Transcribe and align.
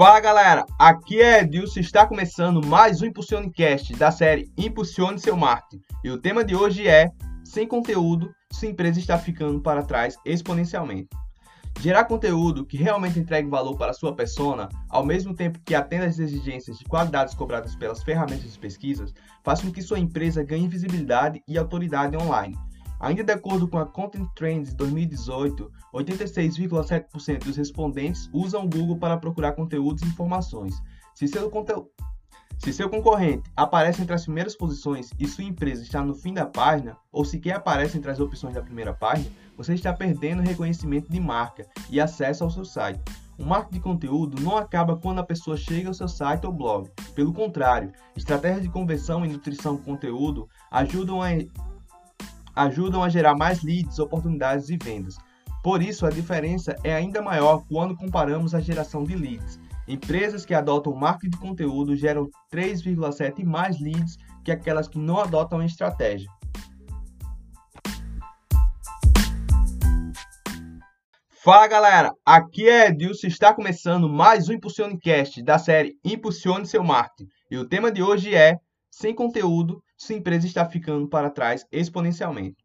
Fala 0.00 0.18
galera, 0.18 0.64
aqui 0.78 1.20
é 1.20 1.42
Edilson 1.42 1.80
está 1.80 2.06
começando 2.06 2.66
mais 2.66 3.02
um 3.02 3.04
Impulsionecast 3.04 3.92
da 3.96 4.10
série 4.10 4.50
Impulsione 4.56 5.18
Seu 5.18 5.36
Marketing. 5.36 5.82
E 6.02 6.10
o 6.10 6.16
tema 6.16 6.42
de 6.42 6.56
hoje 6.56 6.88
é 6.88 7.10
Sem 7.44 7.68
conteúdo, 7.68 8.34
sua 8.50 8.68
empresa 8.68 8.98
está 8.98 9.18
ficando 9.18 9.60
para 9.60 9.82
trás 9.82 10.16
exponencialmente. 10.24 11.10
Gerar 11.80 12.06
conteúdo 12.06 12.64
que 12.64 12.78
realmente 12.78 13.18
entregue 13.18 13.50
valor 13.50 13.76
para 13.76 13.92
sua 13.92 14.16
persona, 14.16 14.70
ao 14.88 15.04
mesmo 15.04 15.34
tempo 15.34 15.60
que 15.66 15.74
atenda 15.74 16.06
às 16.06 16.18
exigências 16.18 16.78
de 16.78 16.86
qualidades 16.86 17.34
cobradas 17.34 17.76
pelas 17.76 18.02
ferramentas 18.02 18.50
de 18.50 18.58
pesquisas, 18.58 19.12
faz 19.44 19.60
com 19.60 19.70
que 19.70 19.82
sua 19.82 19.98
empresa 19.98 20.42
ganhe 20.42 20.66
visibilidade 20.66 21.42
e 21.46 21.58
autoridade 21.58 22.16
online 22.16 22.56
Ainda 23.00 23.24
de 23.24 23.32
acordo 23.32 23.66
com 23.66 23.78
a 23.78 23.86
Content 23.86 24.28
Trends 24.34 24.74
2018, 24.74 25.72
86,7% 25.94 27.44
dos 27.44 27.56
respondentes 27.56 28.28
usam 28.30 28.64
o 28.66 28.68
Google 28.68 28.98
para 28.98 29.16
procurar 29.16 29.52
conteúdos 29.52 30.02
e 30.02 30.06
informações. 30.06 30.74
Se 31.14 31.26
seu, 31.26 31.50
Se 32.58 32.72
seu 32.74 32.90
concorrente 32.90 33.50
aparece 33.56 34.02
entre 34.02 34.14
as 34.14 34.24
primeiras 34.24 34.54
posições 34.54 35.10
e 35.18 35.26
sua 35.26 35.44
empresa 35.44 35.82
está 35.82 36.02
no 36.02 36.14
fim 36.14 36.34
da 36.34 36.44
página, 36.44 36.94
ou 37.10 37.24
sequer 37.24 37.56
aparece 37.56 37.96
entre 37.96 38.10
as 38.10 38.20
opções 38.20 38.54
da 38.54 38.62
primeira 38.62 38.92
página, 38.92 39.30
você 39.56 39.72
está 39.72 39.94
perdendo 39.94 40.42
reconhecimento 40.42 41.10
de 41.10 41.18
marca 41.18 41.66
e 41.88 41.98
acesso 41.98 42.44
ao 42.44 42.50
seu 42.50 42.66
site. 42.66 43.00
O 43.38 43.44
marketing 43.46 43.74
de 43.76 43.80
conteúdo 43.80 44.42
não 44.42 44.58
acaba 44.58 44.94
quando 44.94 45.20
a 45.20 45.24
pessoa 45.24 45.56
chega 45.56 45.88
ao 45.88 45.94
seu 45.94 46.06
site 46.06 46.44
ou 46.44 46.52
blog. 46.52 46.90
Pelo 47.14 47.32
contrário, 47.32 47.90
estratégias 48.14 48.62
de 48.62 48.68
conversão 48.68 49.24
e 49.24 49.28
nutrição 49.28 49.76
de 49.76 49.82
conteúdo 49.82 50.46
ajudam 50.70 51.22
a 51.22 51.30
ajudam 52.54 53.02
a 53.02 53.08
gerar 53.08 53.34
mais 53.34 53.62
leads, 53.62 53.98
oportunidades 53.98 54.68
e 54.70 54.76
vendas. 54.76 55.16
Por 55.62 55.82
isso, 55.82 56.06
a 56.06 56.10
diferença 56.10 56.74
é 56.82 56.94
ainda 56.94 57.20
maior 57.20 57.64
quando 57.68 57.96
comparamos 57.96 58.54
a 58.54 58.60
geração 58.60 59.04
de 59.04 59.14
leads. 59.14 59.60
Empresas 59.86 60.46
que 60.46 60.54
adotam 60.54 60.94
marketing 60.94 61.30
de 61.30 61.38
conteúdo 61.38 61.96
geram 61.96 62.30
3,7 62.52 63.44
mais 63.44 63.80
leads 63.80 64.16
que 64.44 64.52
aquelas 64.52 64.88
que 64.88 64.98
não 64.98 65.18
adotam 65.18 65.60
a 65.60 65.66
estratégia. 65.66 66.30
Fala 71.42 71.66
galera, 71.66 72.12
aqui 72.24 72.68
é 72.68 72.88
Edilson 72.88 73.26
está 73.26 73.54
começando 73.54 74.08
mais 74.10 74.48
um 74.48 74.52
Impulsionecast 74.52 75.42
da 75.42 75.58
série 75.58 75.96
Impulsione 76.04 76.66
Seu 76.66 76.84
Marketing. 76.84 77.30
E 77.50 77.56
o 77.56 77.66
tema 77.66 77.90
de 77.90 78.02
hoje 78.02 78.34
é 78.34 78.58
Sem 78.90 79.14
conteúdo, 79.14 79.82
sua 79.96 80.16
empresa 80.16 80.46
está 80.46 80.68
ficando 80.68 81.08
para 81.08 81.30
trás 81.30 81.64
exponencialmente. 81.70 82.56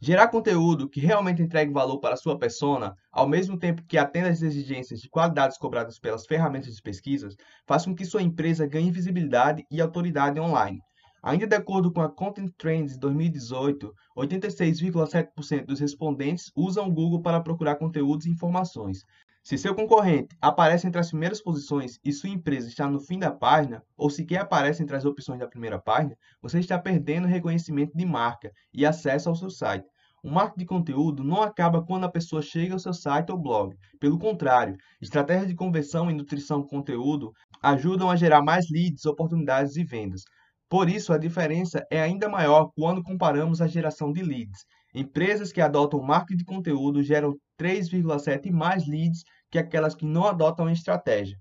Gerar 0.00 0.28
conteúdo 0.28 0.88
que 0.88 1.00
realmente 1.00 1.42
entregue 1.42 1.72
valor 1.72 1.98
para 1.98 2.16
sua 2.16 2.38
persona, 2.38 2.94
ao 3.10 3.26
mesmo 3.26 3.58
tempo 3.58 3.82
que 3.84 3.98
atenda 3.98 4.28
às 4.28 4.42
exigências 4.42 5.00
de 5.00 5.08
qualidades 5.08 5.58
cobradas 5.58 5.98
pelas 5.98 6.24
ferramentas 6.24 6.76
de 6.76 6.82
pesquisas, 6.82 7.34
faz 7.66 7.84
com 7.84 7.94
que 7.94 8.04
sua 8.04 8.22
empresa 8.22 8.66
ganhe 8.66 8.90
visibilidade 8.90 9.64
e 9.70 9.80
autoridade 9.80 10.38
online. 10.38 10.78
Ainda 11.22 11.46
de 11.46 11.56
acordo 11.56 11.92
com 11.92 12.00
a 12.00 12.08
Content 12.08 12.52
Trends 12.56 12.96
2018, 12.98 13.92
86,7% 14.16 15.66
dos 15.66 15.80
respondentes 15.80 16.52
usam 16.54 16.86
o 16.86 16.92
Google 16.92 17.20
para 17.20 17.40
procurar 17.40 17.74
conteúdos 17.74 18.26
e 18.26 18.30
informações, 18.30 19.00
se 19.46 19.56
seu 19.56 19.76
concorrente 19.76 20.36
aparece 20.42 20.88
entre 20.88 21.00
as 21.00 21.10
primeiras 21.10 21.40
posições 21.40 22.00
e 22.04 22.12
sua 22.12 22.28
empresa 22.28 22.66
está 22.66 22.90
no 22.90 22.98
fim 22.98 23.16
da 23.16 23.30
página, 23.30 23.80
ou 23.96 24.10
sequer 24.10 24.40
aparece 24.40 24.82
entre 24.82 24.96
as 24.96 25.04
opções 25.04 25.38
da 25.38 25.46
primeira 25.46 25.78
página, 25.78 26.18
você 26.42 26.58
está 26.58 26.76
perdendo 26.76 27.28
reconhecimento 27.28 27.96
de 27.96 28.04
marca 28.04 28.50
e 28.74 28.84
acesso 28.84 29.28
ao 29.28 29.36
seu 29.36 29.48
site. 29.48 29.86
O 30.20 30.28
marketing 30.28 30.58
de 30.58 30.66
conteúdo 30.66 31.22
não 31.22 31.42
acaba 31.44 31.80
quando 31.80 32.02
a 32.02 32.10
pessoa 32.10 32.42
chega 32.42 32.72
ao 32.72 32.80
seu 32.80 32.92
site 32.92 33.30
ou 33.30 33.38
blog. 33.38 33.76
Pelo 34.00 34.18
contrário, 34.18 34.76
estratégias 35.00 35.46
de 35.46 35.54
conversão 35.54 36.10
e 36.10 36.14
nutrição 36.14 36.66
conteúdo 36.66 37.32
ajudam 37.62 38.10
a 38.10 38.16
gerar 38.16 38.42
mais 38.42 38.68
leads, 38.68 39.06
oportunidades 39.06 39.76
e 39.76 39.84
vendas. 39.84 40.24
Por 40.68 40.88
isso, 40.88 41.12
a 41.12 41.18
diferença 41.18 41.84
é 41.90 42.00
ainda 42.00 42.28
maior 42.28 42.70
quando 42.74 43.02
comparamos 43.02 43.60
a 43.60 43.68
geração 43.68 44.12
de 44.12 44.22
leads. 44.22 44.64
Empresas 44.94 45.52
que 45.52 45.60
adotam 45.60 46.02
marketing 46.02 46.38
de 46.38 46.44
conteúdo 46.44 47.02
geram 47.02 47.36
3,7 47.60 48.50
mais 48.50 48.86
leads 48.86 49.22
que 49.50 49.58
aquelas 49.58 49.94
que 49.94 50.04
não 50.04 50.26
adotam 50.26 50.66
a 50.66 50.72
estratégia. 50.72 51.38